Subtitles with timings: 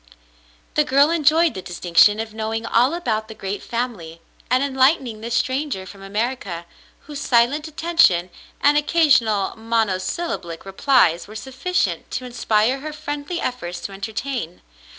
[0.73, 5.35] The girl enjoyed the distinction of knowing all about the great family and enlightening this
[5.35, 6.65] stranger from America,
[7.01, 13.91] whose silent attention and occasional monosyllablic replies were sufficient to inspire her friendly efforts to
[13.91, 14.61] entertain.